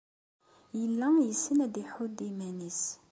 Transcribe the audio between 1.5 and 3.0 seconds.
ad iḥudd iman-nnes.